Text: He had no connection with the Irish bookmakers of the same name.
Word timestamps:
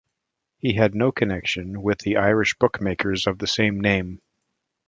He 0.57 0.73
had 0.73 0.95
no 0.95 1.11
connection 1.11 1.83
with 1.83 1.99
the 1.99 2.17
Irish 2.17 2.57
bookmakers 2.57 3.27
of 3.27 3.37
the 3.37 3.45
same 3.45 3.79
name. 3.79 4.19